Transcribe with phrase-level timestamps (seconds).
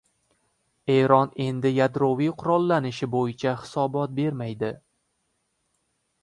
[0.93, 4.73] Eron endi yadroviy qurollanishi bo‘yicha hisobot bermaydi